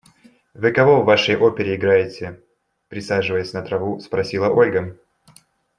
–Вы 0.55 0.71
кого 0.71 0.99
в 0.99 1.05
вашей 1.05 1.37
опере 1.37 1.75
играете?– 1.75 2.41
присаживаясь 2.87 3.53
на 3.53 3.61
траву, 3.61 3.99
спросила 3.99 4.49
Ольга. 4.49 4.97